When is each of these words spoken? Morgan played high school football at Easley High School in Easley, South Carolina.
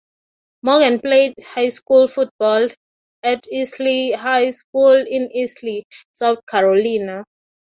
Morgan 0.63 0.99
played 0.99 1.35
high 1.45 1.69
school 1.69 2.07
football 2.07 2.67
at 3.21 3.43
Easley 3.53 4.15
High 4.15 4.49
School 4.49 4.95
in 5.07 5.29
Easley, 5.29 5.83
South 6.11 6.39
Carolina. 6.49 7.23